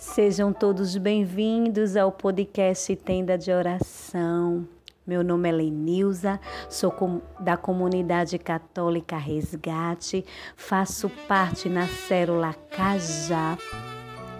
[0.00, 4.66] Sejam todos bem-vindos ao podcast Tenda de Oração.
[5.06, 6.90] Meu nome é Lenilza, sou
[7.38, 10.24] da comunidade católica Resgate,
[10.56, 13.58] faço parte na célula Cajá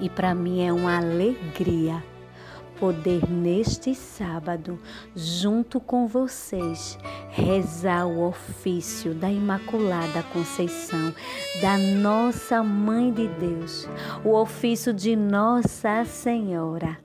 [0.01, 2.03] e para mim é uma alegria
[2.81, 4.81] poder neste sábado,
[5.15, 11.14] junto com vocês, rezar o ofício da Imaculada Conceição,
[11.60, 13.87] da Nossa Mãe de Deus,
[14.24, 16.98] o ofício de Nossa Senhora.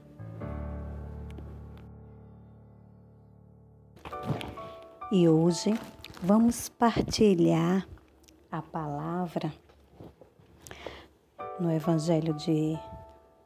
[5.12, 5.78] E hoje
[6.24, 7.86] vamos partilhar
[8.50, 9.52] a palavra
[11.60, 12.78] no Evangelho de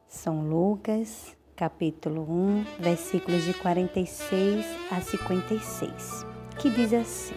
[0.08, 6.26] São Lucas, capítulo 1, versículos de 46 a 56,
[6.58, 7.34] que diz assim: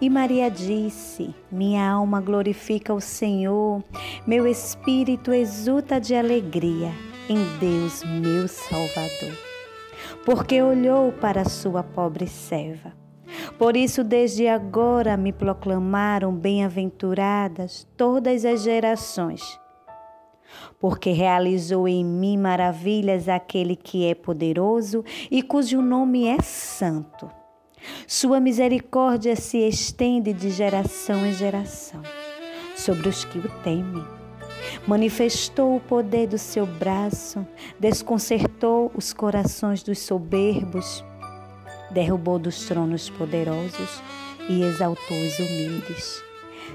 [0.00, 3.80] E Maria disse: Minha alma glorifica o Senhor,
[4.26, 6.90] meu espírito exulta de alegria
[7.28, 9.38] em Deus, meu Salvador,
[10.24, 12.92] porque olhou para sua pobre serva.
[13.56, 19.60] Por isso, desde agora me proclamaram bem-aventuradas todas as gerações
[20.80, 27.30] porque realizou em mim maravilhas aquele que é poderoso e cujo nome é santo.
[28.06, 32.02] Sua misericórdia se estende de geração em geração
[32.74, 34.04] sobre os que o temem.
[34.86, 37.46] Manifestou o poder do seu braço,
[37.78, 41.04] desconcertou os corações dos soberbos,
[41.90, 44.02] derrubou dos tronos poderosos
[44.48, 46.25] e exaltou os humildes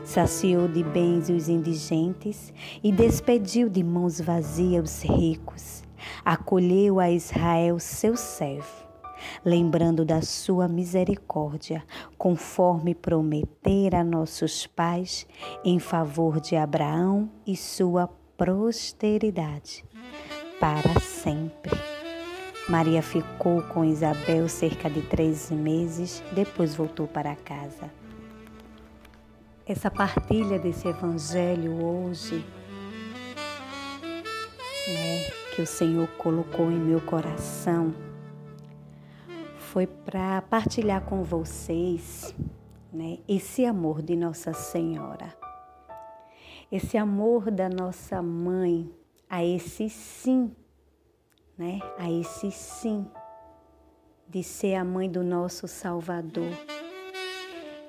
[0.04, 2.54] saciou de bens os indigentes
[2.84, 5.84] e despediu de mãos vazias os ricos.
[6.26, 8.88] Acolheu a Israel seu servo,
[9.46, 11.84] lembrando da sua misericórdia,
[12.18, 15.28] conforme prometera a nossos pais,
[15.64, 19.86] em favor de Abraão e sua posteridade,
[20.60, 21.72] para sempre.
[22.68, 28.01] Maria ficou com Isabel cerca de três meses, depois voltou para casa
[29.66, 32.46] essa partilha desse evangelho hoje,
[34.88, 35.24] né,
[35.56, 37.94] que o Senhor colocou em meu coração,
[39.58, 42.36] foi para partilhar com vocês,
[42.92, 45.34] né, esse amor de Nossa Senhora.
[46.72, 48.90] Esse amor da nossa mãe
[49.30, 50.56] a esse sim,
[51.58, 51.80] né?
[51.98, 53.06] A esse sim
[54.28, 56.54] de ser a mãe do nosso Salvador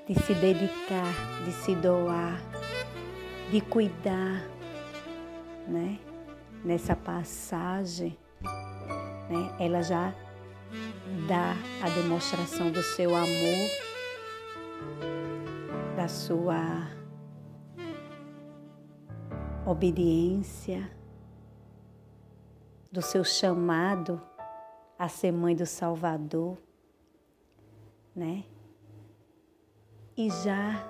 [0.06, 1.14] de se dedicar,
[1.44, 2.40] de se doar,
[3.50, 4.42] de cuidar,
[5.68, 5.98] né?
[6.64, 9.56] Nessa passagem, né?
[9.58, 10.14] Ela já
[11.28, 11.54] dá
[11.84, 13.70] a demonstração do seu amor,
[15.96, 16.88] da sua
[19.66, 20.91] obediência,
[22.91, 24.20] do seu chamado
[24.98, 26.58] a ser mãe do Salvador,
[28.14, 28.44] né?
[30.16, 30.88] E já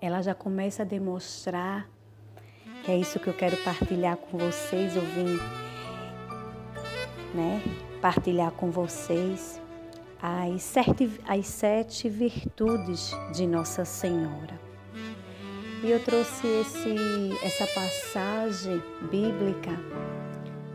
[0.00, 1.88] ela já começa a demonstrar
[2.84, 5.40] que é isso que eu quero partilhar com vocês, ouvir,
[7.34, 7.60] né?
[8.00, 9.60] Partilhar com vocês
[10.22, 14.58] as sete, as sete virtudes de Nossa Senhora.
[15.82, 16.94] E eu trouxe esse,
[17.44, 18.80] essa passagem
[19.10, 19.72] bíblica,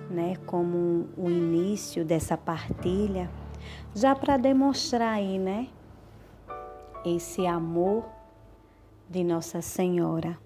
[0.09, 3.29] né, como o início dessa partilha,
[3.95, 5.69] já para demonstrar aí, né,
[7.05, 8.05] esse amor
[9.09, 10.37] de Nossa Senhora,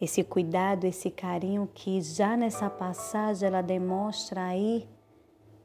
[0.00, 4.88] esse cuidado, esse carinho que já nessa passagem ela demonstra aí,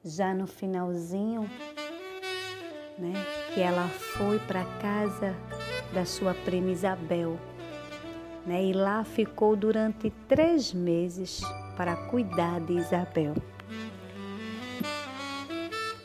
[0.03, 1.49] já no finalzinho,
[2.97, 3.13] né,
[3.53, 5.35] que ela foi para casa
[5.93, 7.37] da sua prima Isabel,
[8.45, 11.41] né, e lá ficou durante três meses
[11.75, 13.33] para cuidar de Isabel.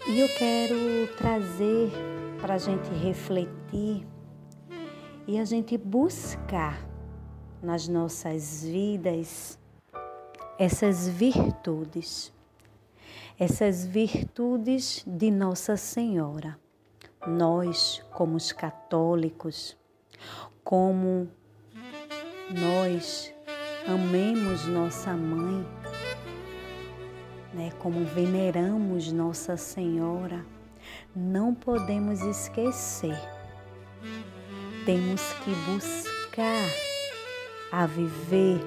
[0.06, 1.92] E eu quero trazer
[2.40, 4.06] para a gente refletir
[5.26, 6.86] e a gente buscar
[7.62, 9.58] nas nossas vidas
[10.58, 12.32] essas virtudes,
[13.38, 16.58] essas virtudes de Nossa Senhora.
[17.26, 19.76] Nós, como os católicos,
[20.64, 21.28] como
[22.50, 23.32] nós
[23.86, 25.66] amemos nossa mãe,
[27.52, 30.44] né, como veneramos Nossa Senhora
[31.18, 33.18] não podemos esquecer.
[34.86, 36.64] Temos que buscar
[37.72, 38.60] a viver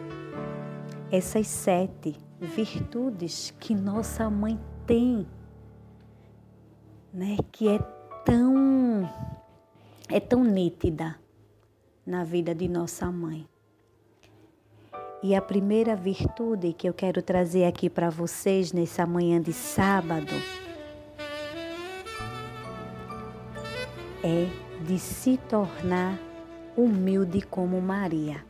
[1.10, 5.26] essas sete virtudes que nossa mãe tem,
[7.14, 7.38] né?
[7.52, 7.80] Que é
[8.26, 9.10] tão
[10.10, 11.16] é tão nítida
[12.06, 13.48] na vida de nossa mãe.
[15.24, 20.34] E a primeira virtude que eu quero trazer aqui para vocês nessa manhã de sábado
[24.24, 24.48] é
[24.86, 26.20] de se tornar
[26.76, 28.46] humilde como Maria.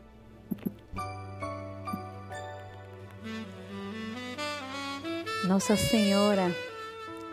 [5.47, 6.55] Nossa Senhora,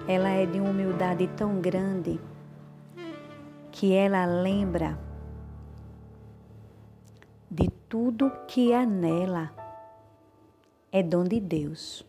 [0.07, 2.21] ela é de uma humildade tão grande
[3.71, 4.99] que ela lembra
[7.51, 9.53] de tudo que há nela
[10.91, 12.07] é dom de Deus.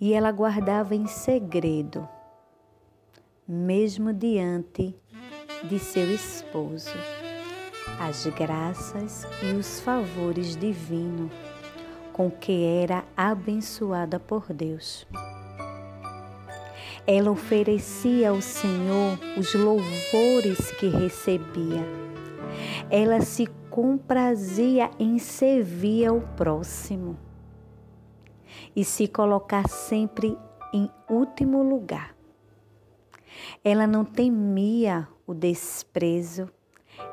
[0.00, 2.08] E ela guardava em segredo,
[3.50, 4.94] mesmo diante
[5.64, 6.94] de seu esposo,
[7.98, 11.32] as graças e os favores divinos
[12.12, 15.04] com que era abençoada por Deus.
[17.04, 21.84] Ela oferecia ao Senhor os louvores que recebia.
[22.88, 27.18] Ela se comprazia em servir ao próximo
[28.76, 30.38] e se colocar sempre
[30.72, 32.19] em último lugar.
[33.64, 36.48] Ela não temia o desprezo,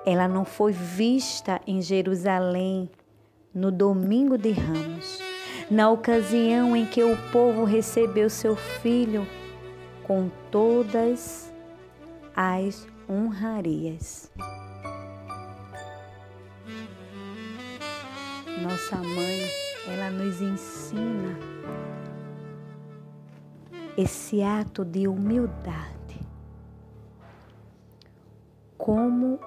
[0.06, 2.90] ela não foi vista em Jerusalém
[3.54, 5.20] no domingo de Ramos,
[5.70, 9.28] na ocasião em que o povo recebeu seu filho
[10.04, 11.54] com todas
[12.36, 14.32] as honrarias.
[18.62, 19.42] Nossa mãe,
[19.88, 21.38] ela nos ensina
[23.98, 25.97] esse ato de humildade.
[28.78, 29.40] Como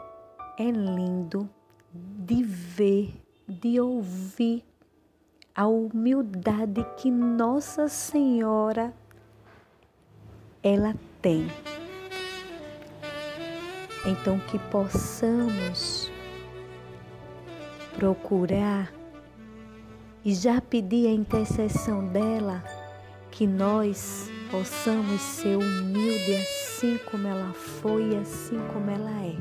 [0.59, 1.49] é lindo
[1.93, 4.65] de ver de ouvir
[5.55, 8.95] a humildade que Nossa Senhora
[10.63, 11.49] ela tem.
[14.07, 16.11] Então que possamos
[17.97, 18.93] procurar
[20.25, 22.63] e já pedir a intercessão dela
[23.31, 29.37] que nós possamos ser humildes assim como ela foi e assim como ela é.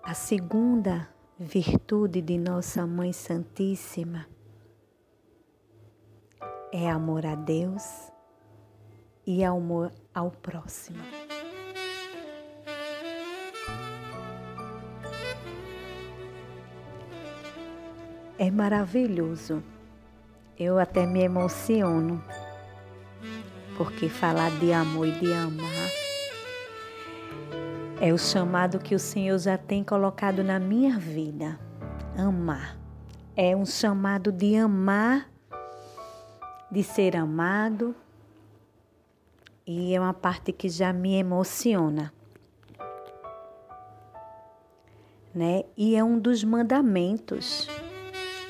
[0.00, 4.26] A segunda virtude de Nossa Mãe Santíssima
[6.72, 8.12] é amor a Deus
[9.26, 11.02] e amor ao próximo.
[18.38, 19.62] É maravilhoso.
[20.58, 22.22] Eu até me emociono,
[23.76, 25.90] porque falar de amor e de amar
[27.98, 31.58] é o chamado que o Senhor já tem colocado na minha vida.
[32.16, 32.76] Amar.
[33.34, 35.30] É um chamado de amar,
[36.70, 37.94] de ser amado.
[39.66, 42.12] E é uma parte que já me emociona.
[45.34, 45.64] Né?
[45.76, 47.68] E é um dos mandamentos.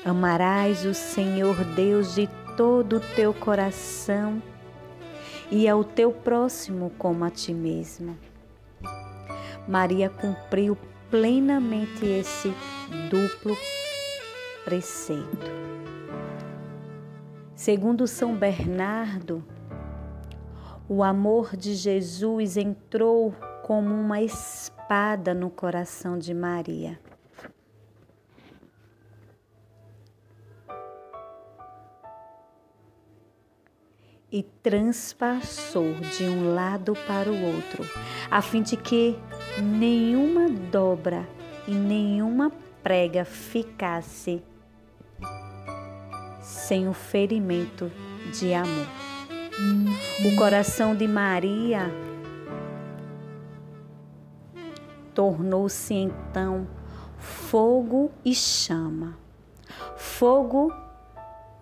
[0.07, 4.41] Amarás o Senhor Deus de todo o teu coração
[5.51, 8.17] e ao teu próximo como a ti mesmo.
[9.67, 10.77] Maria cumpriu
[11.11, 12.53] plenamente esse
[13.09, 13.53] duplo
[14.63, 15.51] preceito.
[17.53, 19.43] Segundo São Bernardo,
[20.87, 26.97] o amor de Jesus entrou como uma espada no coração de Maria.
[34.37, 37.83] E transpassou de um lado para o outro,
[38.29, 39.17] a fim de que
[39.59, 41.27] nenhuma dobra
[41.67, 42.51] e nenhuma
[42.83, 44.43] prega ficasse
[46.39, 47.91] sem o ferimento
[48.31, 48.85] de amor.
[50.23, 51.89] O coração de Maria
[55.15, 56.67] tornou-se então
[57.17, 59.17] fogo e chama.
[59.95, 60.71] Fogo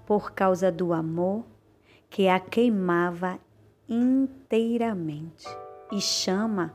[0.05, 1.54] por causa do amor
[2.15, 3.38] que a queimava
[3.89, 5.45] inteiramente,
[5.91, 6.74] e chama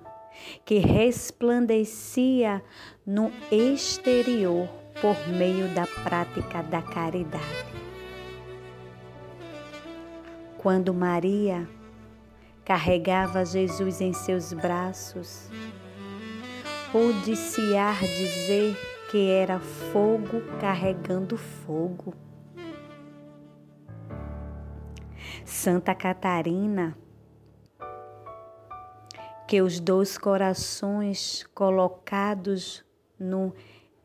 [0.67, 2.63] que resplandecia
[3.07, 4.69] no exterior
[5.01, 7.73] por meio da prática da caridade.
[10.59, 11.67] Quando Maria
[12.63, 15.49] carregava Jesus em seus braços,
[16.93, 18.77] pôde-se-ar dizer
[19.11, 22.13] que era fogo carregando fogo.
[25.51, 26.97] Santa Catarina
[29.49, 32.85] que os dois corações colocados
[33.19, 33.53] no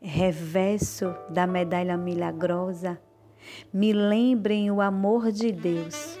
[0.02, 3.00] reverso da medalha milagrosa
[3.72, 6.18] me lembrem o amor de Deus,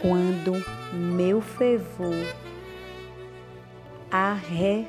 [0.00, 0.52] quando
[0.94, 2.24] meu fervor
[4.08, 4.86] arrefecer.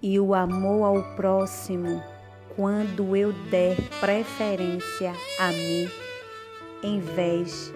[0.00, 2.00] E o amor ao próximo
[2.54, 6.07] quando eu der preferência a mim
[6.82, 7.72] em vez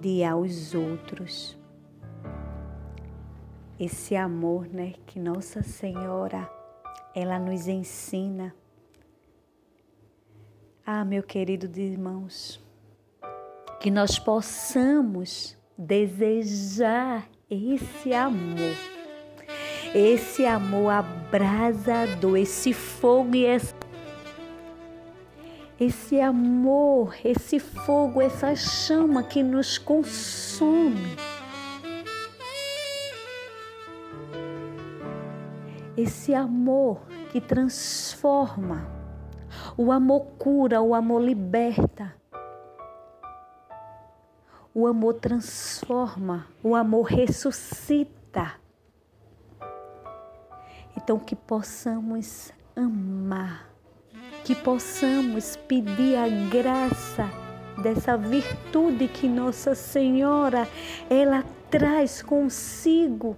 [0.00, 1.58] de aos outros.
[3.78, 6.50] Esse amor, né, que Nossa Senhora
[7.14, 8.54] ela nos ensina.
[10.84, 12.64] Ah, meu querido irmãos,
[13.80, 18.96] que nós possamos desejar esse amor
[19.94, 23.74] esse amor abrasador, esse fogo e essa
[25.78, 31.16] esse amor, esse fogo, essa chama que nos consome.
[35.96, 38.86] Esse amor que transforma,
[39.76, 42.14] o amor cura, o amor liberta.
[44.74, 48.60] O amor transforma, o amor ressuscita.
[50.96, 53.70] Então, que possamos amar,
[54.46, 57.28] que possamos pedir a graça
[57.82, 60.68] dessa virtude que Nossa Senhora
[61.10, 63.36] ela traz consigo,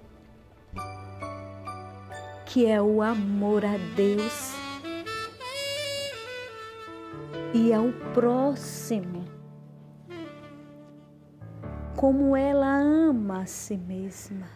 [2.44, 4.52] que é o amor a Deus
[7.54, 9.24] e ao próximo,
[11.96, 14.46] como ela ama a si mesma.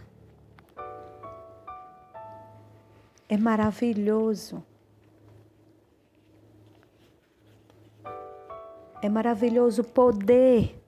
[3.27, 4.63] É maravilhoso.
[9.03, 10.81] É maravilhoso poder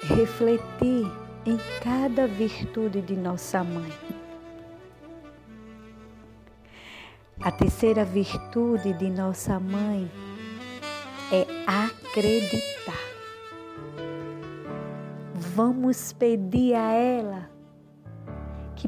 [0.00, 1.06] refletir
[1.44, 3.92] em cada virtude de nossa mãe.
[7.42, 10.10] A terceira virtude de nossa mãe
[11.30, 13.04] é acreditar.
[15.34, 17.53] Vamos pedir a ela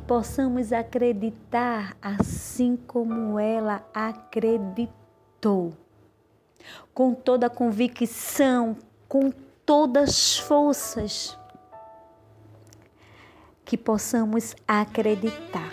[0.06, 5.75] possamos acreditar assim como ela acreditou,
[6.94, 8.76] com toda a convicção,
[9.08, 9.30] com
[9.64, 11.36] todas as forças,
[13.64, 15.72] que possamos acreditar.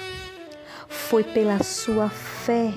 [0.87, 2.71] Foi pela sua fé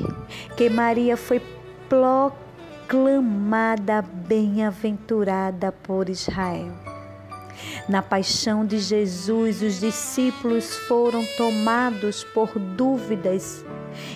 [0.56, 1.40] que Maria foi
[1.88, 6.85] proclamada bem-aventurada por Israel.
[7.88, 13.64] Na paixão de Jesus, os discípulos foram tomados por dúvidas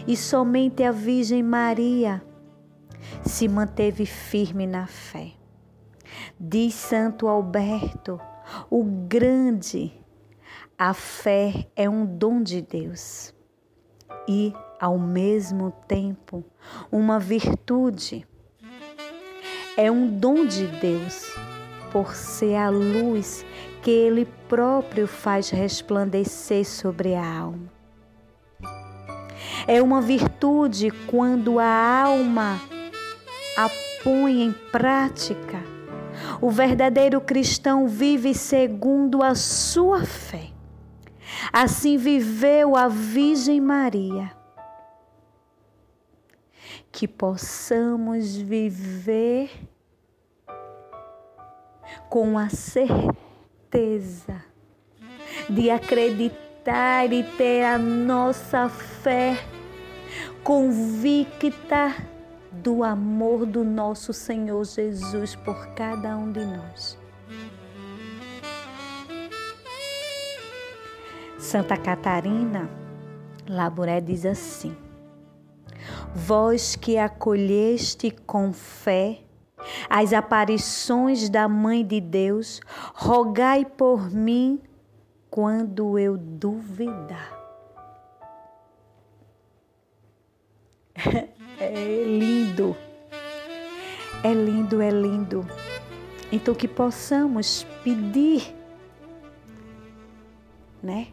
[0.09, 2.21] e somente a Virgem Maria
[3.25, 5.33] se manteve firme na fé.
[6.39, 8.21] Diz Santo Alberto,
[8.69, 9.93] o grande,
[10.77, 13.33] a fé é um dom de Deus
[14.27, 16.45] e, ao mesmo tempo,
[16.91, 18.27] uma virtude.
[19.77, 21.25] É um dom de Deus
[21.93, 23.45] por ser a luz
[23.83, 27.73] que Ele próprio faz resplandecer sobre a alma.
[29.67, 32.61] É uma virtude quando a alma
[33.57, 33.71] a
[34.03, 35.63] põe em prática.
[36.41, 40.51] O verdadeiro cristão vive segundo a sua fé.
[41.53, 44.33] Assim viveu a Virgem Maria.
[46.93, 49.51] Que possamos viver
[52.09, 53.30] com a certeza
[55.49, 59.39] de acreditar e ter a nossa fé
[60.43, 61.95] convicta
[62.51, 66.99] do amor do nosso Senhor Jesus por cada um de nós.
[71.39, 72.69] Santa Catarina
[73.49, 74.77] Laburé diz assim:
[76.15, 79.21] Vós que acolheste com fé
[79.89, 82.61] as aparições da Mãe de Deus,
[82.95, 84.61] rogai por mim
[85.31, 87.39] quando eu duvidar.
[91.63, 92.75] É lindo,
[94.25, 95.47] é lindo, é lindo.
[96.33, 98.57] Então que possamos pedir,
[100.83, 101.09] né?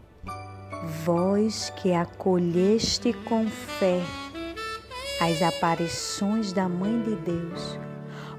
[1.04, 4.02] Vós que acolheste com fé
[5.20, 7.80] as aparições da Mãe de Deus,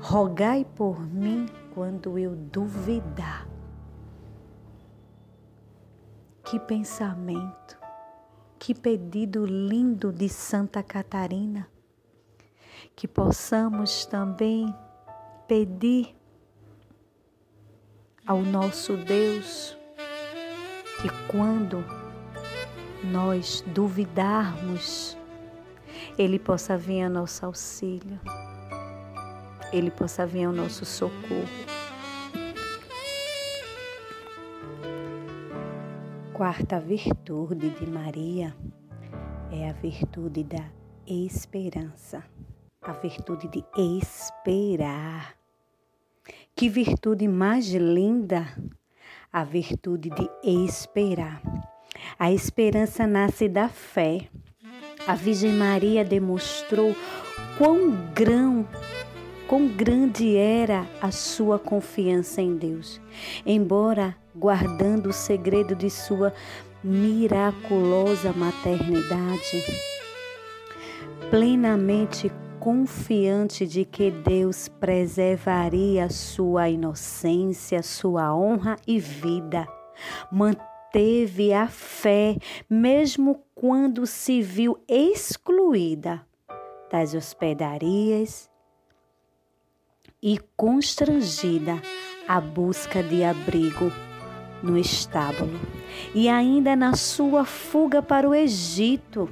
[0.00, 3.46] rogai por mim quando eu duvidar.
[6.44, 7.78] Que pensamento,
[8.58, 11.68] que pedido lindo de Santa Catarina,
[12.96, 14.74] que possamos também
[15.46, 16.16] pedir
[18.26, 19.76] ao nosso Deus
[21.00, 21.84] que quando
[23.04, 25.16] nós duvidarmos,
[26.18, 28.18] Ele possa vir a nosso auxílio.
[29.72, 31.46] Ele possa vir ao nosso socorro.
[36.32, 38.54] Quarta virtude de Maria
[39.50, 40.64] é a virtude da
[41.06, 42.22] esperança,
[42.80, 45.34] a virtude de esperar.
[46.54, 48.46] Que virtude mais linda!
[49.32, 51.42] A virtude de esperar.
[52.18, 54.28] A esperança nasce da fé.
[55.06, 56.94] A Virgem Maria demonstrou
[57.56, 58.66] quão grão
[59.48, 63.00] quão grande era a sua confiança em Deus.
[63.46, 66.34] Embora guardando o segredo de sua
[66.84, 69.64] miraculosa maternidade,
[71.30, 79.66] plenamente confiante de que Deus preservaria sua inocência, sua honra e vida.
[80.30, 82.36] Manteve a fé,
[82.68, 86.20] mesmo quando se viu excluída
[86.90, 88.50] das hospedarias
[90.22, 91.80] e constrangida
[92.26, 93.92] à busca de abrigo
[94.62, 95.58] no estábulo.
[96.14, 99.28] E ainda na sua fuga para o Egito,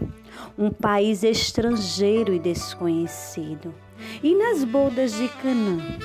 [0.57, 3.75] um país estrangeiro e desconhecido.
[4.23, 5.99] E nas bodas de Canaã,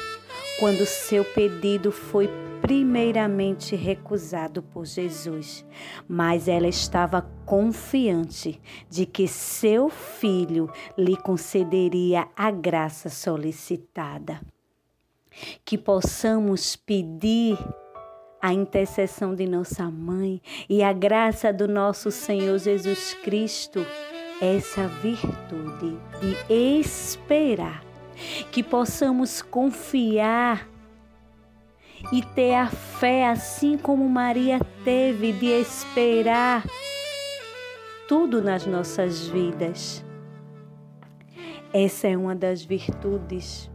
[0.59, 2.29] quando seu pedido foi
[2.61, 5.65] primeiramente recusado por Jesus,
[6.07, 14.39] mas ela estava confiante de que seu filho lhe concederia a graça solicitada.
[15.63, 17.57] Que possamos pedir
[18.41, 23.85] a intercessão de nossa mãe e a graça do nosso Senhor Jesus Cristo,
[24.41, 27.83] essa virtude de esperar,
[28.51, 30.67] que possamos confiar
[32.11, 36.63] e ter a fé assim como Maria teve de esperar
[38.07, 40.03] tudo nas nossas vidas.
[41.71, 43.69] Essa é uma das virtudes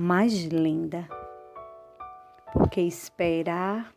[0.00, 1.06] mais linda
[2.54, 3.94] porque esperar,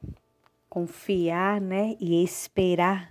[0.69, 3.09] confiar, né, e esperar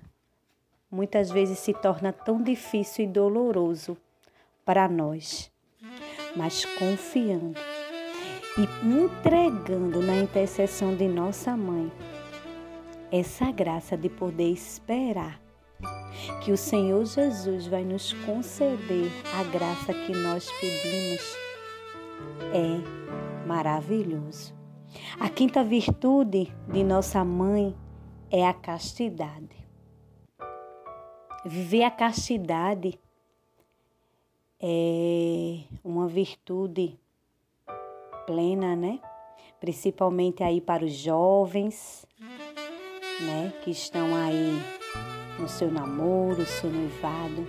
[0.91, 3.97] muitas vezes se torna tão difícil e doloroso
[4.63, 5.51] para nós.
[6.37, 7.59] Mas confiando
[8.59, 11.91] e entregando na intercessão de nossa mãe
[13.11, 15.41] essa graça de poder esperar
[16.45, 21.52] que o Senhor Jesus vai nos conceder a graça que nós pedimos
[22.53, 24.55] é maravilhoso.
[25.19, 27.75] A quinta virtude de nossa mãe
[28.31, 29.57] é a castidade.
[31.45, 32.99] Viver a castidade
[34.61, 36.99] é uma virtude
[38.27, 39.01] plena, né?
[39.59, 42.07] Principalmente aí para os jovens,
[43.21, 44.61] né, que estão aí
[45.39, 47.47] no seu namoro, seu noivado.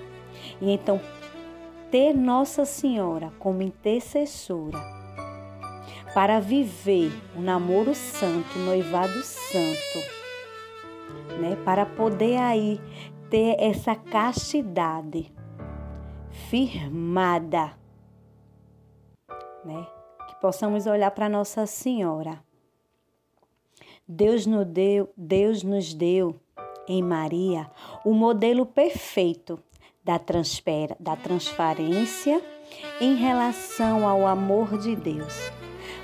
[0.61, 0.99] E então
[1.93, 4.79] ter Nossa Senhora como intercessora
[6.11, 9.99] para viver o namoro santo, o noivado santo,
[11.39, 11.55] né?
[11.63, 12.81] Para poder aí
[13.29, 15.31] ter essa castidade
[16.49, 17.77] firmada,
[19.63, 19.85] né?
[20.27, 22.43] Que possamos olhar para Nossa Senhora.
[24.07, 26.41] Deus nos deu, Deus nos deu
[26.87, 27.69] em Maria
[28.03, 29.59] o modelo perfeito
[30.03, 32.41] da, transpera, da transparência
[32.99, 35.51] em relação ao amor de Deus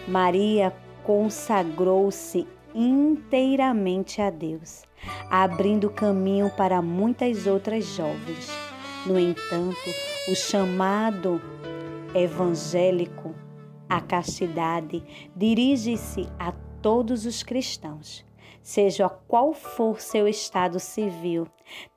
[0.09, 4.83] Maria consagrou-se inteiramente a Deus,
[5.29, 8.49] abrindo caminho para muitas outras jovens.
[9.05, 9.77] No entanto,
[10.29, 11.41] o chamado
[12.13, 13.35] evangélico
[13.87, 15.03] à castidade
[15.35, 18.25] dirige-se a todos os cristãos,
[18.61, 21.47] seja qual for seu estado civil.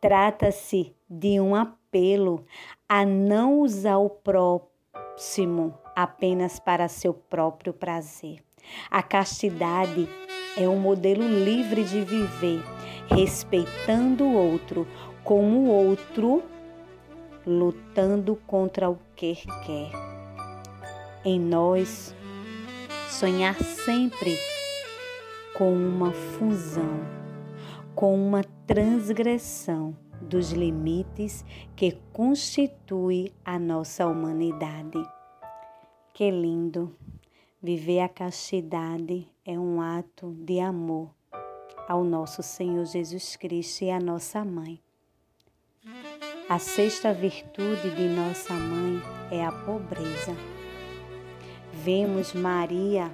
[0.01, 1.55] Trata-se de um
[1.93, 2.47] apelo
[2.89, 8.43] a não usar o próximo apenas para seu próprio prazer.
[8.91, 10.09] A castidade
[10.57, 12.63] é um modelo livre de viver,
[13.09, 14.89] respeitando o outro
[15.23, 16.43] como o outro,
[17.47, 19.35] lutando contra o que
[19.67, 19.93] quer.
[21.23, 22.17] Em nós,
[23.11, 24.39] sonhar sempre
[25.55, 27.01] com uma fusão,
[27.95, 31.45] com uma transgressão dos limites
[31.77, 35.03] que constitui a nossa humanidade.
[36.15, 36.95] Que lindo!
[37.61, 41.11] Viver a castidade é um ato de amor
[41.89, 44.81] ao nosso Senhor Jesus Cristo e à nossa mãe.
[46.49, 50.37] A sexta virtude de nossa mãe é a pobreza.
[51.73, 53.11] Vemos Maria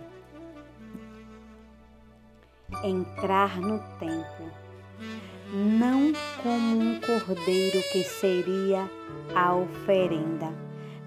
[2.82, 4.50] entrar no templo,
[5.52, 8.90] não como um cordeiro que seria
[9.34, 10.52] a oferenda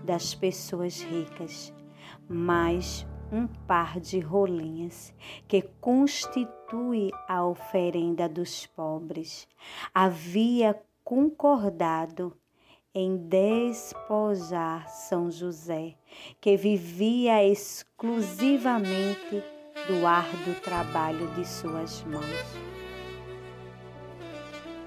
[0.03, 1.73] das pessoas ricas,
[2.27, 5.13] mas um par de rolinhas
[5.47, 9.47] que constitui a oferenda dos pobres.
[9.93, 12.35] Havia concordado
[12.93, 15.95] em despojar São José,
[16.41, 19.41] que vivia exclusivamente
[19.87, 22.70] do árduo trabalho de suas mãos.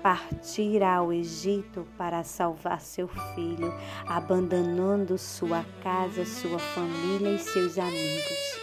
[0.05, 3.73] Partir ao Egito para salvar seu filho,
[4.07, 8.61] abandonando sua casa, sua família e seus amigos.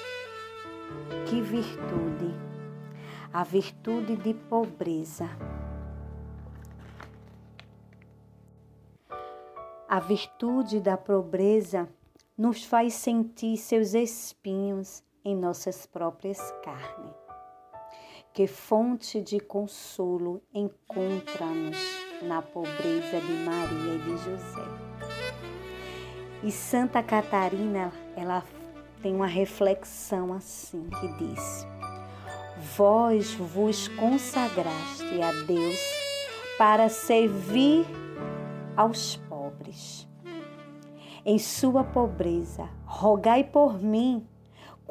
[1.27, 2.31] Que virtude!
[3.33, 5.27] A virtude de pobreza
[9.89, 11.89] A virtude da pobreza
[12.37, 17.20] nos faz sentir seus espinhos em nossas próprias carnes.
[18.33, 21.77] Que fonte de consolo encontra-nos
[22.21, 24.91] na pobreza de Maria e de José.
[26.41, 28.41] E Santa Catarina, ela
[29.01, 31.67] tem uma reflexão assim que diz:
[32.77, 35.79] Vós vos consagraste a Deus
[36.57, 37.85] para servir
[38.77, 40.07] aos pobres.
[41.25, 44.25] Em sua pobreza, rogai por mim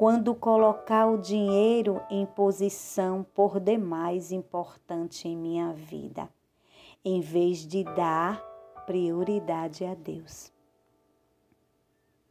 [0.01, 6.27] quando colocar o dinheiro em posição por demais importante em minha vida,
[7.05, 8.41] em vez de dar
[8.87, 10.51] prioridade a Deus.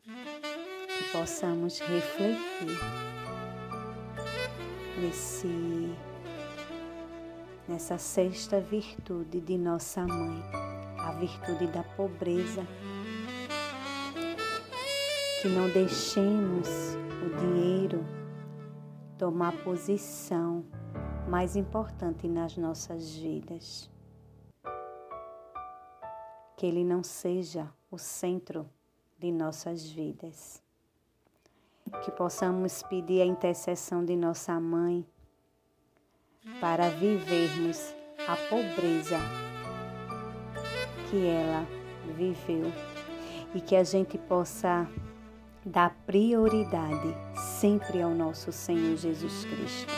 [0.04, 2.76] Que possamos refletir
[4.98, 5.96] nesse
[7.68, 10.42] nessa sexta virtude de nossa mãe
[10.98, 12.66] a virtude da pobreza.
[15.42, 16.68] Que não deixemos
[17.26, 18.06] o dinheiro
[19.18, 20.66] tomar posição
[21.30, 23.90] mais importante nas nossas vidas.
[26.58, 28.70] Que ele não seja o centro
[29.18, 30.62] de nossas vidas.
[32.04, 35.06] Que possamos pedir a intercessão de nossa mãe
[36.60, 37.94] para vivermos
[38.28, 39.18] a pobreza
[41.10, 41.66] que ela
[42.16, 42.72] viveu
[43.56, 44.88] e que a gente possa
[45.66, 47.16] dar prioridade
[47.60, 49.94] sempre ao nosso Senhor Jesus Cristo.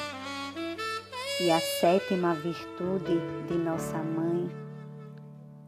[1.39, 4.49] E a sétima virtude de nossa mãe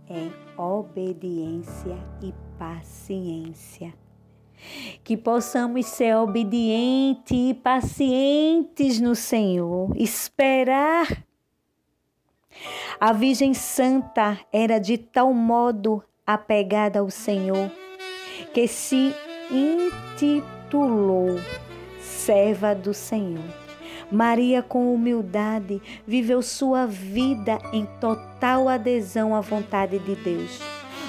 [0.10, 3.94] é obediência e paciência.
[5.04, 11.26] Que possamos ser obedientes e pacientes no Senhor, esperar
[13.00, 17.70] a Virgem Santa era de tal modo apegada ao Senhor
[18.54, 19.14] que se
[19.54, 21.40] intitulou
[22.02, 23.44] serva do Senhor.
[24.12, 30.60] Maria, com humildade, viveu sua vida em total adesão à vontade de Deus.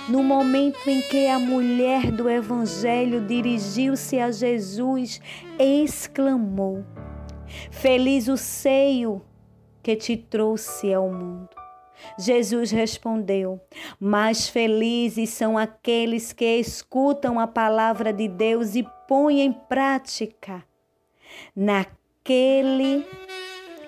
[0.09, 5.21] No momento em que a mulher do Evangelho dirigiu-se a Jesus,
[5.59, 6.85] exclamou:
[7.71, 9.23] Feliz o seio
[9.83, 11.64] que te trouxe ao mundo.
[12.19, 13.61] Jesus respondeu:
[13.99, 20.65] Mais felizes são aqueles que escutam a palavra de Deus e põem em prática.
[21.55, 23.07] Naquele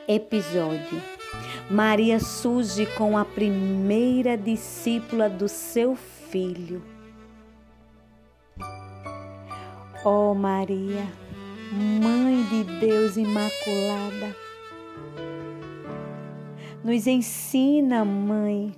[0.08, 1.02] episódio,
[1.70, 6.82] Maria surge com a primeira discípula do seu filho.
[10.04, 11.04] Oh Maria,
[11.72, 14.36] Mãe de Deus Imaculada,
[16.86, 18.72] nos ensina, Mãe.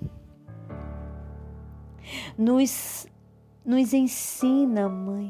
[2.35, 3.05] Nos,
[3.63, 5.29] nos ensina, Mãe.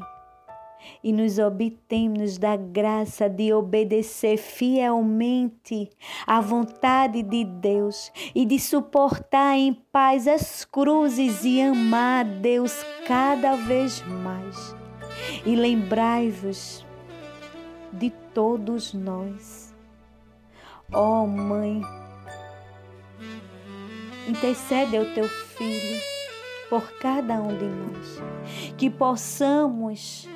[1.04, 5.90] E nos obtemos da graça de obedecer fielmente
[6.26, 12.82] à vontade de Deus e de suportar em paz as cruzes e amar a Deus
[13.06, 14.74] cada vez mais.
[15.44, 16.86] E lembrai-vos
[17.92, 19.74] de todos nós.
[20.92, 21.82] Ó oh, Mãe,
[24.30, 26.00] Intercede ao teu filho
[26.68, 28.22] por cada um de nós,
[28.78, 30.28] que possamos,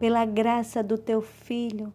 [0.00, 1.92] pela graça do teu filho,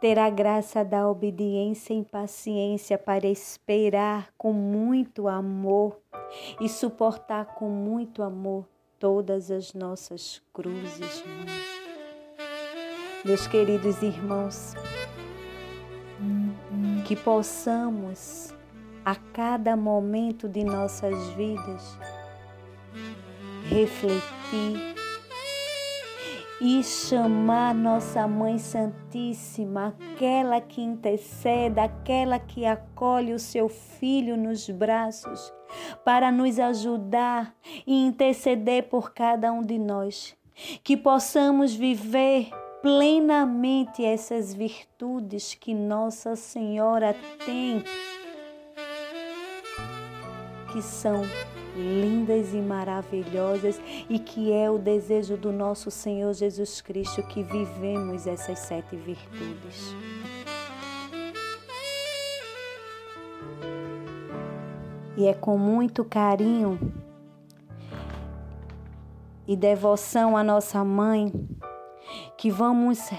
[0.00, 5.98] ter a graça da obediência e paciência para esperar com muito amor
[6.60, 8.64] e suportar com muito amor
[8.96, 11.46] todas as nossas cruzes, mãe.
[13.24, 14.74] Meus queridos irmãos,
[17.06, 18.52] que possamos
[19.04, 21.96] a cada momento de nossas vidas
[23.68, 24.96] refletir
[26.60, 34.68] e chamar nossa Mãe Santíssima, aquela que intercede, aquela que acolhe o seu filho nos
[34.68, 35.52] braços,
[36.04, 37.54] para nos ajudar
[37.86, 40.36] e interceder por cada um de nós.
[40.82, 42.48] que possamos viver
[42.86, 47.82] plenamente essas virtudes que Nossa Senhora tem,
[50.72, 51.24] que são
[51.74, 58.24] lindas e maravilhosas e que é o desejo do nosso Senhor Jesus Cristo que vivemos
[58.24, 59.92] essas sete virtudes.
[65.16, 66.78] E é com muito carinho
[69.44, 71.32] e devoção à nossa mãe
[72.46, 73.10] que vamos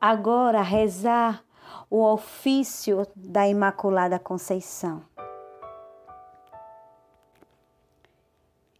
[0.00, 1.44] agora rezar
[1.88, 5.00] o ofício da Imaculada Conceição.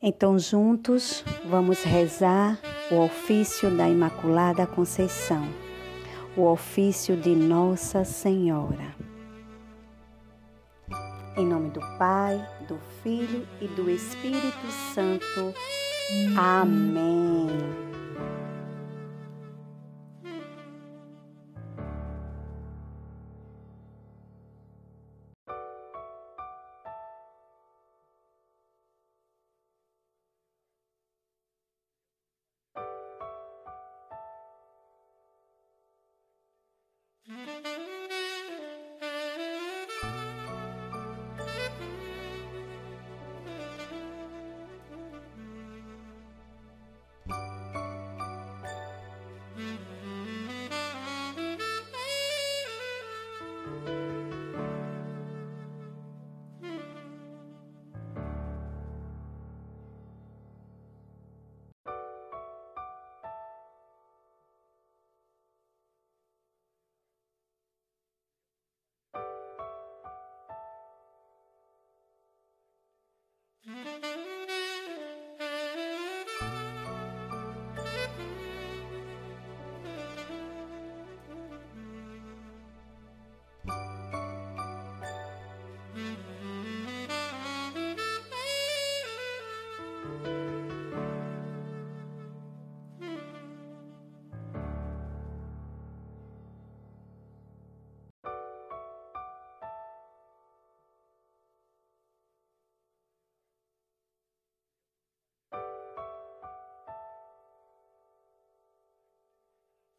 [0.03, 2.59] Então, juntos, vamos rezar
[2.91, 5.47] o ofício da Imaculada Conceição,
[6.37, 8.97] o ofício de Nossa Senhora.
[11.37, 15.55] Em nome do Pai, do Filho e do Espírito Santo.
[16.37, 17.47] Amém.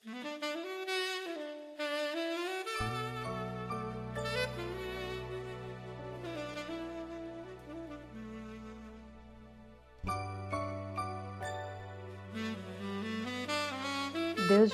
[0.06, 0.14] Deus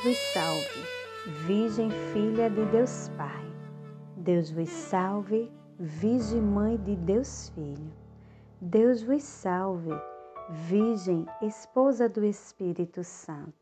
[0.04, 0.86] vos salve,
[1.46, 3.46] Virgem Filha de Deus Pai.
[4.17, 7.94] Deus vos salve, Virgem Mãe de Deus Filho.
[8.60, 9.91] Deus vos salve,
[10.50, 13.61] Virgem Esposa do Espírito Santo.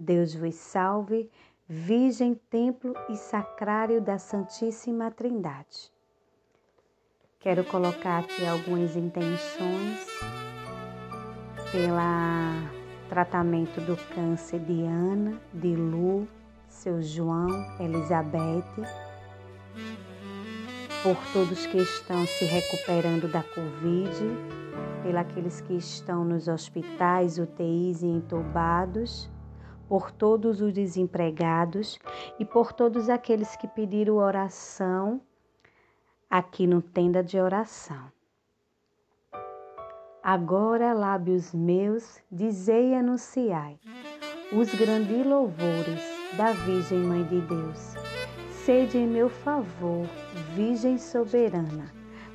[0.00, 1.28] Deus vos salve,
[1.68, 5.92] Virgem Templo e Sacrário da Santíssima Trindade.
[7.40, 10.06] Quero colocar aqui algumas intenções
[11.72, 12.52] pela
[13.08, 16.28] tratamento do câncer de Ana, de Lu,
[16.68, 17.48] seu João,
[17.80, 18.64] Elizabeth,
[21.02, 24.14] por todos que estão se recuperando da Covid,
[25.34, 29.28] pelos que estão nos hospitais, UTIs e entubados,
[29.88, 31.98] por todos os desempregados
[32.38, 35.20] e por todos aqueles que pediram oração
[36.28, 38.12] aqui no tenda de oração.
[40.22, 43.78] Agora, lábios meus, dizei e anunciai
[44.52, 46.02] os grandes louvores
[46.36, 47.94] da Virgem Mãe de Deus.
[48.50, 50.06] Sede em meu favor,
[50.54, 51.90] Virgem soberana,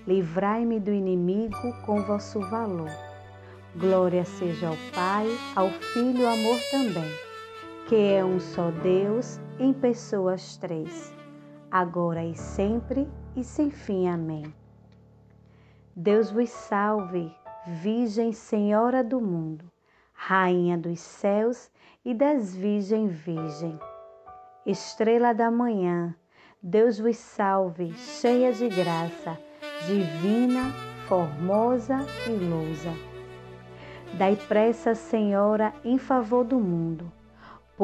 [0.07, 2.89] livrai-me do inimigo com vosso valor.
[3.75, 7.11] Glória seja ao Pai, ao Filho, amor também,
[7.87, 11.13] que é um só Deus, em pessoas três,
[11.69, 14.07] agora e sempre e sem fim.
[14.07, 14.53] Amém.
[15.95, 17.31] Deus vos salve
[17.67, 19.65] Virgem Senhora do mundo,
[20.13, 21.69] Rainha dos céus
[22.03, 23.77] e das Virgem Virgem.
[24.65, 26.15] Estrela da manhã,
[26.61, 29.37] Deus vos salve, cheia de graça,
[29.85, 30.71] divina,
[31.07, 32.93] formosa e lousa.
[34.17, 37.11] Dai pressa, Senhora, em favor do mundo,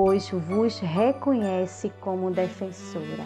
[0.01, 3.25] pois vos reconhece como defensora.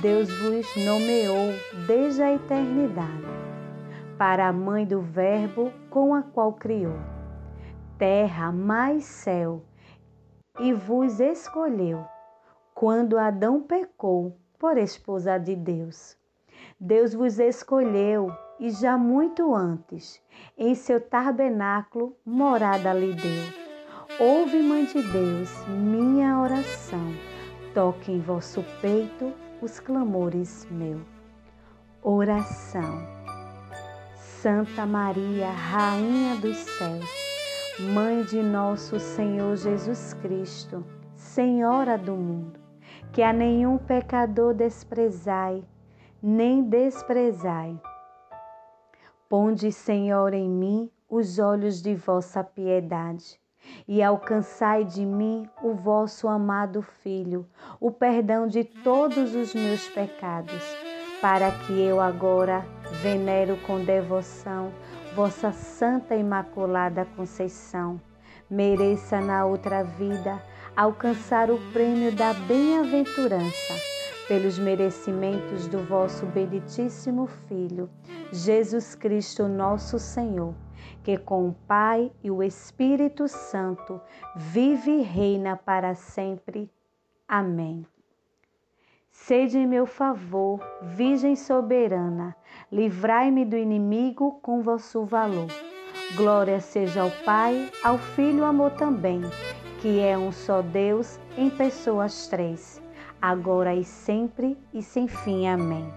[0.00, 1.52] Deus vos nomeou
[1.86, 3.26] desde a eternidade
[4.16, 6.96] para a mãe do Verbo com a qual criou
[7.98, 9.62] terra mais céu
[10.58, 12.02] e vos escolheu
[12.74, 16.16] quando Adão pecou por esposa de Deus.
[16.80, 20.22] Deus vos escolheu e já muito antes,
[20.56, 23.61] em seu tabernáculo, morada lhe deu.
[24.20, 27.14] Ouve, Mãe de Deus, minha oração.
[27.72, 31.00] Toque em vosso peito os clamores meu.
[32.02, 33.08] Oração.
[34.14, 37.10] Santa Maria, Rainha dos céus,
[37.94, 40.84] Mãe de nosso Senhor Jesus Cristo,
[41.16, 42.60] Senhora do mundo,
[43.12, 45.64] que a nenhum pecador desprezai,
[46.22, 47.80] nem desprezai.
[49.26, 53.41] Ponde, Senhor, em mim os olhos de vossa piedade
[53.86, 57.46] e alcançai de mim o vosso amado Filho,
[57.80, 60.62] o perdão de todos os meus pecados,
[61.20, 62.64] para que eu agora
[63.02, 64.72] venero com devoção
[65.14, 68.00] vossa Santa Imaculada Conceição,
[68.48, 70.40] mereça na outra vida
[70.74, 73.74] alcançar o prêmio da bem-aventurança
[74.26, 77.90] pelos merecimentos do vosso benditíssimo Filho,
[78.32, 80.54] Jesus Cristo, nosso Senhor,
[81.02, 84.00] que com o Pai e o Espírito Santo
[84.36, 86.70] vive e reina para sempre.
[87.26, 87.86] Amém.
[89.10, 92.34] Sede em meu favor, Virgem soberana,
[92.70, 95.48] livrai-me do inimigo com vosso valor.
[96.16, 99.20] Glória seja ao Pai, ao Filho e amor também,
[99.80, 102.82] que é um só Deus em pessoas três
[103.22, 105.46] agora e sempre e sem fim.
[105.46, 105.88] Amém.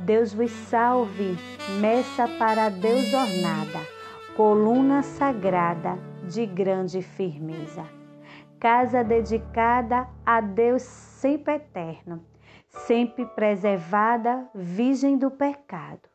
[0.00, 1.38] Deus vos salve,
[1.80, 3.86] messa para Deus ornada,
[4.36, 7.86] coluna sagrada de grande firmeza.
[8.60, 12.22] Casa dedicada a Deus sempre eterno,
[12.68, 16.06] sempre preservada, virgem do pecado.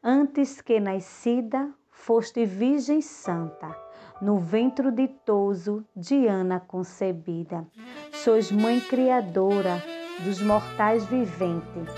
[0.00, 3.76] Antes que nascida, foste virgem santa
[4.22, 7.66] no ventre ditoso de Ana concebida.
[8.12, 9.82] Sois mãe criadora
[10.24, 11.92] dos mortais viventes.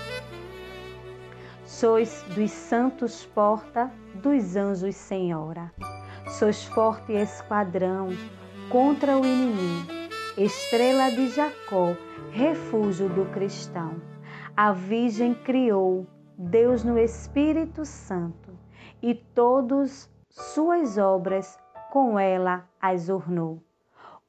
[1.65, 5.71] Sois dos santos porta, dos anjos senhora.
[6.27, 8.09] Sois forte esquadrão
[8.69, 9.91] contra o inimigo,
[10.37, 11.95] estrela de Jacó,
[12.31, 14.01] refúgio do cristão.
[14.55, 16.05] A Virgem criou
[16.37, 18.57] Deus no Espírito Santo
[19.01, 21.59] e todas suas obras
[21.91, 23.61] com ela as ornou.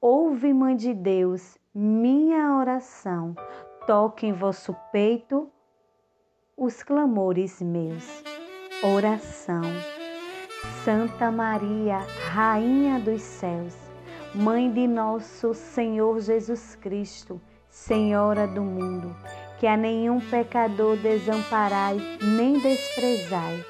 [0.00, 3.34] Ouve, Mãe de Deus, minha oração,
[3.86, 5.48] toque em vosso peito
[6.56, 8.31] os clamores meus.
[8.84, 9.62] Oração.
[10.84, 11.98] Santa Maria,
[12.32, 13.76] Rainha dos céus,
[14.34, 19.14] Mãe de nosso Senhor Jesus Cristo, Senhora do mundo,
[19.60, 23.64] que a nenhum pecador desamparai nem desprezai.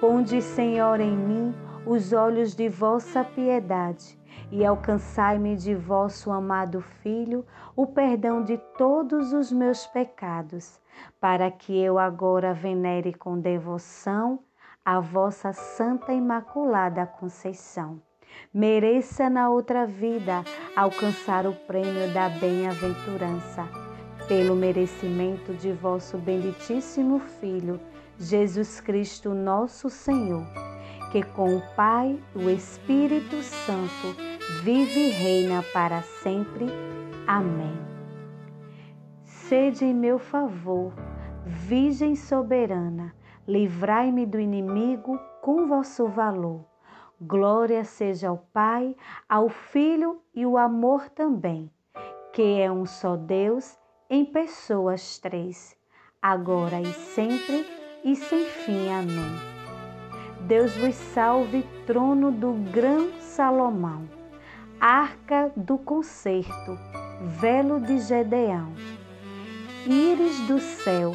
[0.00, 4.18] Ponde, Senhor, em mim os olhos de vossa piedade
[4.50, 7.44] e alcançai-me de vosso amado Filho
[7.76, 10.80] o perdão de todos os meus pecados,
[11.20, 14.38] para que eu agora venere com devoção
[14.84, 18.00] a vossa Santa Imaculada Conceição.
[18.52, 20.44] Mereça na outra vida
[20.76, 23.68] alcançar o prêmio da bem-aventurança,
[24.28, 27.80] pelo merecimento de vosso benditíssimo Filho,
[28.18, 30.44] Jesus Cristo, nosso Senhor
[31.14, 34.16] que com o Pai o Espírito Santo
[34.64, 36.66] vive e reina para sempre.
[37.24, 37.78] Amém.
[39.22, 40.92] Sede em meu favor,
[41.46, 43.14] Virgem soberana,
[43.46, 46.64] livrai-me do inimigo com vosso valor.
[47.20, 48.96] Glória seja ao Pai,
[49.28, 51.70] ao Filho e o amor também,
[52.32, 53.78] que é um só Deus
[54.10, 55.76] em pessoas três,
[56.20, 57.66] agora e sempre
[58.04, 58.88] e sem fim.
[58.88, 59.54] Amém.
[60.42, 64.08] Deus vos salve, trono do grão Salomão,
[64.78, 66.78] arca do concerto,
[67.40, 68.74] velo de Gedeão,
[69.86, 71.12] íris do céu,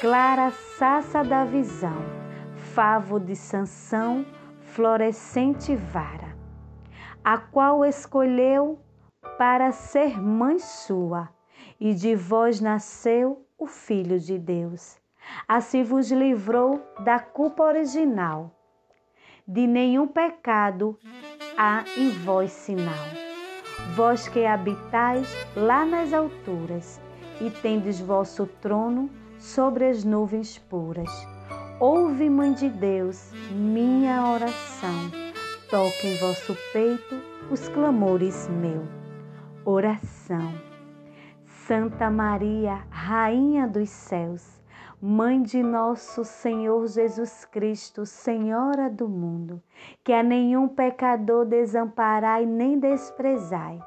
[0.00, 2.02] clara saça da visão,
[2.74, 4.26] favo de Sansão,
[4.62, 6.36] florescente vara,
[7.22, 8.80] a qual escolheu
[9.38, 11.28] para ser mãe sua,
[11.78, 15.00] e de vós nasceu o Filho de Deus
[15.46, 18.50] Assim vos livrou da culpa original.
[19.46, 20.98] De nenhum pecado
[21.56, 23.06] há em vós sinal.
[23.94, 27.00] Vós que habitais lá nas alturas
[27.40, 31.10] e tendes vosso trono sobre as nuvens puras.
[31.80, 35.10] Ouve, Mãe de Deus, minha oração.
[35.68, 37.20] Toque em vosso peito
[37.50, 38.84] os clamores meu.
[39.64, 40.54] Oração.
[41.66, 44.62] Santa Maria, Rainha dos céus,
[45.00, 49.60] Mãe de nosso Senhor Jesus Cristo, Senhora do mundo,
[50.04, 53.80] que a nenhum pecador desamparai nem desprezai.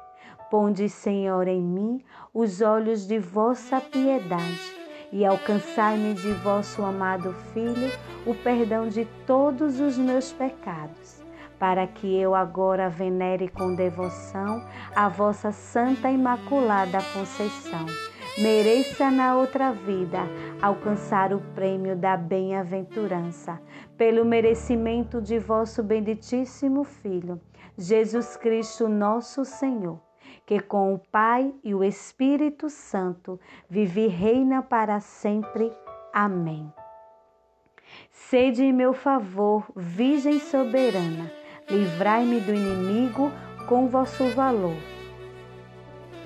[0.50, 2.04] Ponde, Senhor, em mim
[2.34, 4.75] os olhos de vossa piedade
[5.12, 7.90] e alcançai-me de vosso amado Filho
[8.24, 11.22] o perdão de todos os meus pecados,
[11.58, 17.86] para que eu agora venere com devoção a vossa Santa Imaculada Conceição.
[18.38, 20.20] Mereça na outra vida
[20.60, 23.58] alcançar o prêmio da bem-aventurança,
[23.96, 27.40] pelo merecimento de vosso benditíssimo Filho,
[27.78, 30.05] Jesus Cristo, nosso Senhor,
[30.46, 33.38] que com o Pai e o Espírito Santo
[33.68, 35.70] vive e reina para sempre.
[36.12, 36.72] Amém.
[38.10, 41.30] Sede em meu favor, Virgem soberana
[41.68, 43.30] livrai-me do inimigo
[43.68, 44.76] com vosso valor.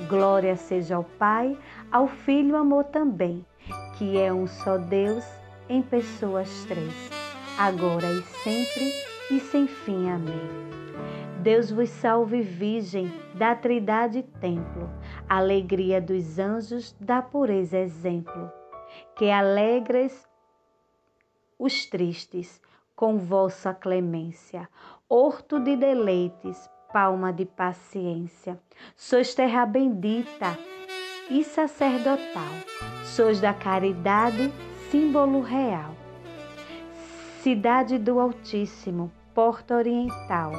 [0.08, 1.56] Glória seja ao Pai,
[1.90, 3.44] ao Filho amor também,
[3.96, 5.24] que é um só Deus
[5.68, 7.10] em pessoas três,
[7.58, 8.92] agora e sempre
[9.30, 10.10] e sem fim.
[10.10, 10.70] Amém.
[11.42, 14.90] Deus vos salve, Virgem, da Trindade Templo,
[15.26, 18.52] alegria dos anjos, da pureza exemplo,
[19.16, 20.28] que alegres
[21.58, 22.60] os tristes
[22.94, 24.68] com vossa clemência,
[25.08, 28.60] horto de deleites, palma de paciência.
[28.94, 30.58] Sois terra bendita
[31.30, 32.52] e sacerdotal,
[33.02, 34.52] sois da caridade,
[34.90, 35.94] símbolo real.
[37.42, 40.52] Cidade do Altíssimo, porta oriental,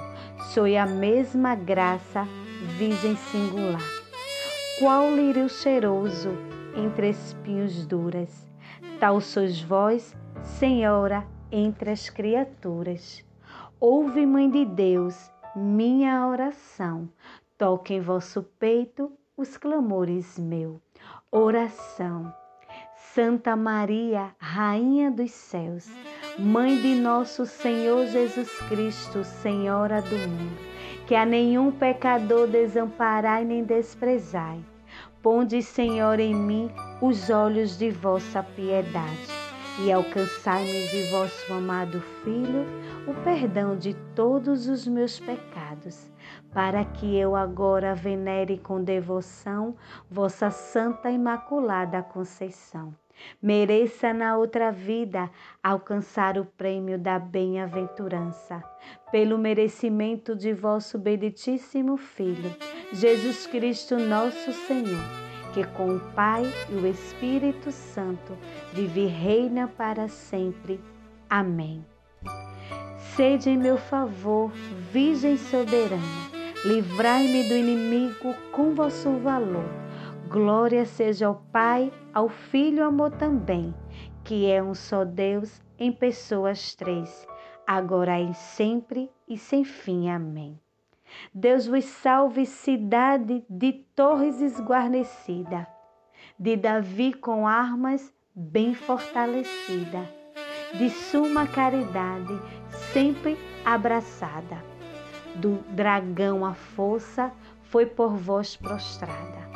[0.54, 2.28] sois a mesma graça,
[2.78, 3.82] virgem singular.
[4.80, 6.30] Qual lírio cheiroso
[6.76, 8.50] entre espinhos duras,
[9.00, 13.24] tal sois vós, Senhora, entre as criaturas.
[13.80, 17.10] Ouve, Mãe de Deus, minha oração.
[17.58, 20.82] Toque em vosso peito os clamores meu.
[21.32, 22.34] Oração.
[23.14, 25.90] Santa Maria, Rainha dos céus,
[26.40, 30.58] Mãe de nosso Senhor Jesus Cristo, Senhora do mundo,
[31.06, 34.64] que a nenhum pecador desamparai nem desprezai.
[35.22, 39.28] Ponde, Senhor, em mim os olhos de vossa piedade
[39.84, 42.66] e alcançai-me de vosso amado Filho
[43.06, 46.10] o perdão de todos os meus pecados,
[46.54, 49.76] para que eu agora venere com devoção
[50.10, 53.01] vossa Santa Imaculada Conceição.
[53.42, 55.30] Mereça na outra vida
[55.64, 58.64] alcançar o prêmio da bem-aventurança,
[59.12, 62.56] pelo merecimento de vosso benditíssimo Filho,
[62.92, 68.38] Jesus Cristo, nosso Senhor que com o Pai e o Espírito Santo
[68.74, 70.80] vive e reina para sempre.
[71.30, 71.86] Amém.
[73.16, 74.52] Sede em meu favor,
[74.92, 76.02] Virgem soberana,
[76.64, 79.66] livrai-me do inimigo com vosso valor.
[80.32, 83.76] Glória seja ao Pai, ao Filho amor também,
[84.24, 87.28] que é um só Deus em pessoas três,
[87.68, 90.10] agora e sempre e sem fim.
[90.10, 90.58] Amém.
[91.34, 95.68] Deus vos salve, cidade de torres esguarnecida,
[96.40, 100.10] de Davi com armas bem fortalecida,
[100.78, 102.40] de suma caridade
[102.94, 104.64] sempre abraçada.
[105.36, 109.51] Do dragão a força foi por vós prostrada.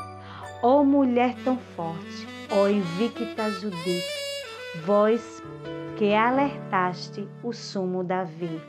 [0.68, 4.04] Ó mulher tão forte, ó invicta Judite,
[4.84, 5.44] vós
[5.96, 8.60] que alertaste o sumo Davi,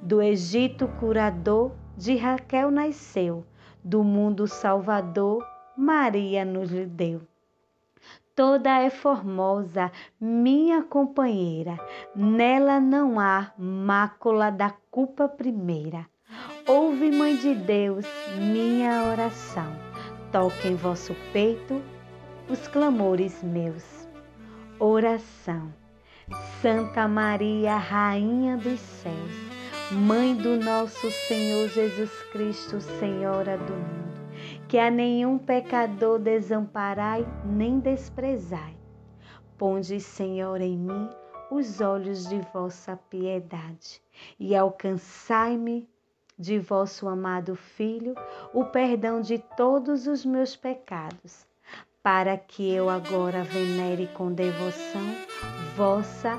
[0.00, 3.44] do Egito curador de Raquel nasceu,
[3.82, 5.44] do mundo Salvador,
[5.76, 7.20] Maria nos deu.
[8.36, 9.90] Toda é formosa,
[10.20, 11.80] minha companheira,
[12.14, 16.06] nela não há mácula da culpa primeira.
[16.64, 18.06] Ouve, Mãe de Deus,
[18.38, 19.89] minha oração,
[20.32, 21.82] toque em vosso peito
[22.48, 24.08] os clamores meus.
[24.78, 25.72] Oração.
[26.62, 29.50] Santa Maria, Rainha dos céus,
[29.90, 34.20] Mãe do nosso Senhor Jesus Cristo, Senhora do mundo,
[34.68, 38.76] que a nenhum pecador desamparai nem desprezai.
[39.58, 41.08] Ponde, Senhor, em mim
[41.50, 44.00] os olhos de vossa piedade
[44.38, 45.88] e alcançai-me
[46.40, 48.14] de vosso amado Filho
[48.54, 51.46] o perdão de todos os meus pecados,
[52.02, 55.04] para que eu agora venere com devoção
[55.76, 56.38] vossa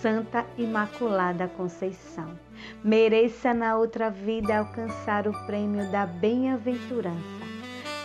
[0.00, 2.38] Santa Imaculada Conceição.
[2.84, 7.18] Mereça na outra vida alcançar o prêmio da bem-aventurança,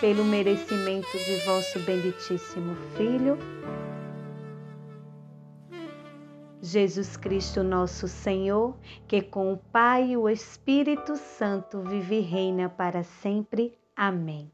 [0.01, 3.37] pelo merecimento de vosso benditíssimo Filho,
[6.61, 8.75] Jesus Cristo, nosso Senhor,
[9.07, 13.77] que com o Pai e o Espírito Santo vive e reina para sempre.
[13.95, 14.51] Amém.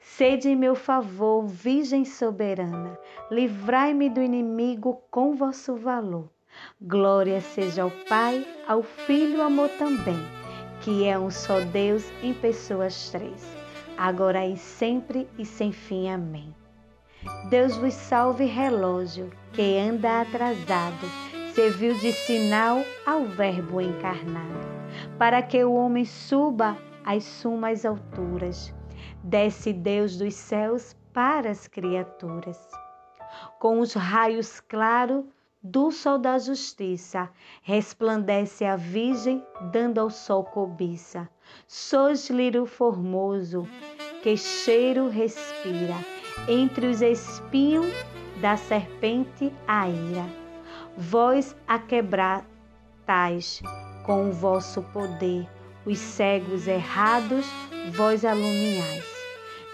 [0.00, 2.98] Sede em meu favor, Virgem soberana,
[3.30, 6.28] livrai-me do inimigo com vosso valor.
[6.80, 10.18] Glória seja ao Pai, ao Filho, amor também,
[10.82, 13.46] que é um só Deus em pessoas três,
[13.96, 16.08] agora e sempre e sem fim.
[16.08, 16.57] Amém.
[17.48, 21.06] Deus vos salve, relógio, que anda atrasado,
[21.54, 24.66] serviu de sinal ao Verbo encarnado,
[25.18, 28.72] para que o homem suba às sumas alturas.
[29.24, 32.58] Desce Deus dos céus para as criaturas.
[33.58, 35.24] Com os raios claros
[35.62, 37.28] do sol da justiça,
[37.62, 41.28] resplandece a Virgem, dando ao sol cobiça.
[41.66, 43.66] Sois lírio formoso,
[44.22, 45.96] que cheiro respira,
[46.46, 47.92] entre os espinhos
[48.40, 50.26] da serpente a ira.
[50.96, 53.62] Vós a quebratais
[54.04, 55.48] com o vosso poder,
[55.84, 57.46] os cegos errados,
[57.92, 59.04] vós alumiais.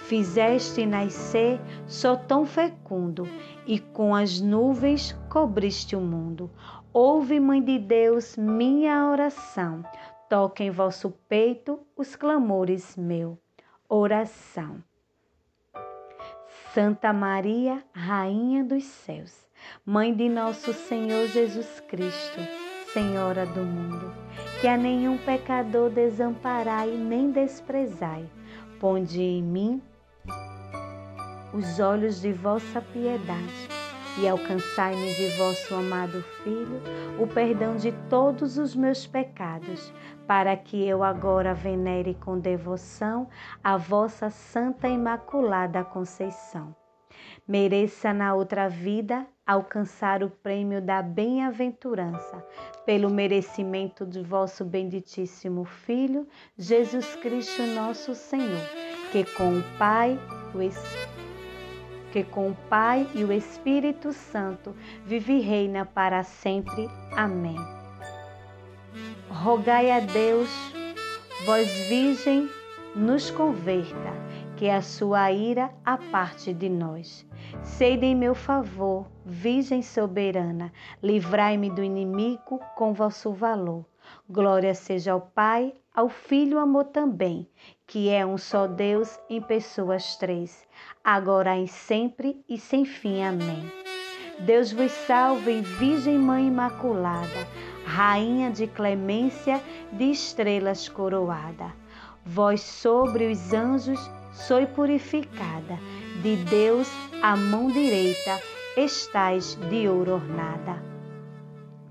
[0.07, 3.27] Fizeste nascer só tão fecundo,
[3.67, 6.51] e com as nuvens cobriste o mundo.
[6.93, 9.83] Ouve, Mãe de Deus, minha oração,
[10.29, 13.39] toque em vosso peito os clamores meu.
[13.89, 14.83] Oração.
[16.75, 19.47] Santa Maria, Rainha dos céus,
[19.87, 22.41] Mãe de nosso Senhor Jesus Cristo,
[22.93, 24.13] Senhora do mundo,
[24.61, 28.29] que a nenhum pecador desamparai nem desprezai,
[28.81, 29.81] ponde em mim
[31.53, 33.69] os olhos de vossa piedade
[34.19, 36.83] e alcançai-me de vosso amado Filho
[37.21, 39.93] o perdão de todos os meus pecados,
[40.27, 43.29] para que eu agora venere com devoção
[43.63, 46.75] a vossa Santa Imaculada Conceição.
[47.47, 52.45] Mereça na outra vida alcançar o prêmio da bem-aventurança,
[52.87, 58.61] pelo merecimento de vosso benditíssimo Filho, Jesus Cristo nosso Senhor,
[59.13, 60.19] que com o Pai,
[60.55, 61.25] o Espírito,
[62.13, 66.89] que com o Pai e o Espírito Santo vive e reina para sempre.
[67.13, 67.84] Amém.
[69.43, 70.49] Rogai a Deus,
[71.45, 72.49] vós Virgem,
[72.95, 74.13] nos converta,
[74.57, 77.27] que a sua ira aparte de nós.
[77.63, 80.73] Sede em meu favor, Virgem soberana,
[81.03, 83.85] livrai-me do inimigo com vosso valor.
[84.31, 87.47] Glória seja ao Pai, ao Filho amor também,
[87.87, 90.65] que é um só Deus em pessoas três,
[91.03, 93.23] agora e sempre e sem fim.
[93.23, 93.71] Amém.
[94.39, 97.47] Deus vos salve, Virgem Mãe Imaculada,
[97.95, 101.73] Rainha de clemência, de estrelas coroada.
[102.27, 104.01] Vós sobre os anjos
[104.33, 105.79] sois purificada,
[106.21, 106.91] de Deus
[107.23, 108.41] a mão direita
[108.77, 110.83] estais de ouro ornada.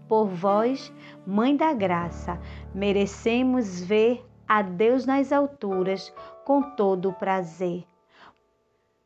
[0.06, 0.92] Por vós,
[1.26, 2.38] Mãe da Graça,
[2.76, 7.86] merecemos ver a Deus nas alturas com todo o prazer.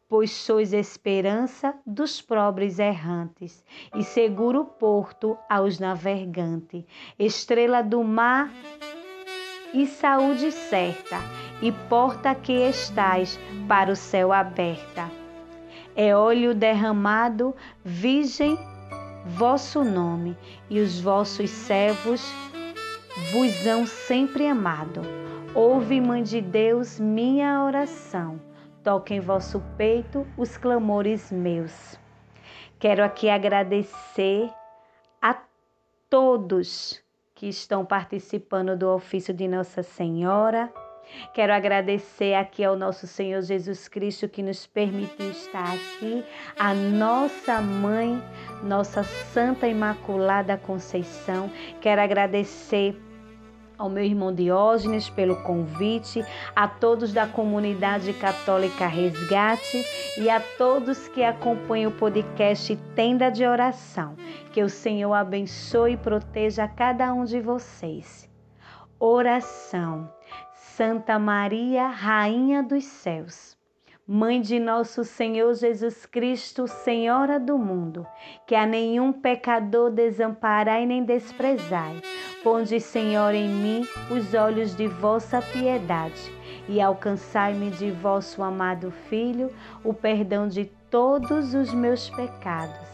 [0.10, 3.62] Pois sois esperança dos pobres errantes
[3.94, 6.86] e seguro porto aos navegantes,
[7.20, 8.50] estrela do mar
[9.74, 11.18] e saúde certa,
[11.62, 13.38] e porta que estais
[13.68, 15.12] para o céu aberta.
[15.94, 17.54] É óleo derramado,
[17.84, 18.58] virgem,
[19.26, 20.38] vosso nome,
[20.70, 22.24] e os vossos servos
[23.34, 25.02] vos hão sempre amado.
[25.54, 28.47] Ouve, Mãe de Deus, minha oração.
[28.88, 32.00] Toque em vosso peito os clamores meus.
[32.80, 34.50] Quero aqui agradecer
[35.22, 35.38] a
[36.10, 37.04] todos
[37.36, 40.72] que estão participando do ofício de Nossa Senhora.
[41.34, 46.24] Quero agradecer aqui ao nosso Senhor Jesus Cristo que nos permitiu estar aqui,
[46.58, 48.24] a nossa mãe,
[48.64, 51.52] nossa Santa Imaculada Conceição.
[51.82, 52.98] Quero agradecer
[53.78, 56.26] ao meu irmão Diógenes pelo convite,
[56.56, 59.86] a todos da comunidade católica Resgate
[60.18, 64.16] e a todos que acompanham o podcast Tenda de Oração.
[64.52, 68.30] Que o Senhor abençoe e proteja cada um de vocês.
[69.00, 70.12] Oração.
[70.54, 73.57] Santa Maria, Rainha dos Céus.
[74.10, 78.08] Mãe de nosso Senhor Jesus Cristo, Senhora do mundo,
[78.46, 82.02] que a nenhum pecador desamparai nem desprezai.
[82.42, 86.32] Ponde, Senhor, em mim os olhos de vossa piedade
[86.70, 89.52] e alcançai-me de vosso amado Filho
[89.84, 92.88] o perdão de todos os meus pecados,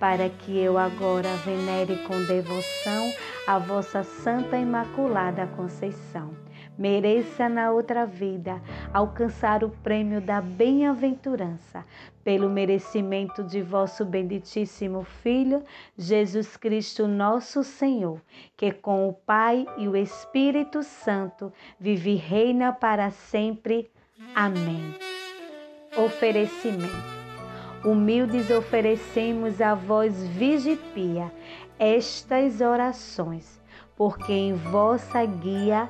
[0.00, 3.12] para que eu agora venere com devoção
[3.46, 6.45] a vossa Santa Imaculada Conceição
[6.78, 8.60] mereça na outra vida
[8.92, 11.84] alcançar o prêmio da bem-aventurança,
[12.22, 15.62] pelo merecimento de vosso benditíssimo Filho,
[15.96, 18.20] Jesus Cristo, nosso Senhor,
[18.56, 23.90] que com o Pai e o Espírito Santo vive e reina para sempre.
[24.34, 24.94] Amém.
[25.96, 27.16] Oferecimento.
[27.84, 31.30] Humildes oferecemos a vós, Vigipia,
[31.78, 33.62] estas orações,
[33.96, 35.88] porque em vossa guia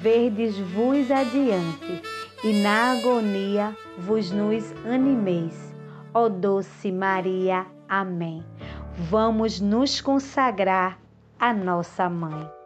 [0.00, 2.02] verdes-vos adiante,
[2.44, 5.74] e na agonia vos nos animeis.
[6.14, 7.66] Ó doce Maria.
[7.88, 8.44] Amém.
[9.08, 10.98] vamos nos consagrar
[11.38, 12.59] à nossa mãe.